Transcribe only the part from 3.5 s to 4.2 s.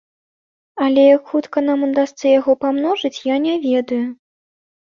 ведаю.